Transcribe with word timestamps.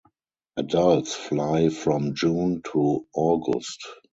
Adults 0.57 1.13
fly 1.13 1.69
from 1.69 2.15
June 2.15 2.63
to 2.71 3.05
August. 3.13 3.85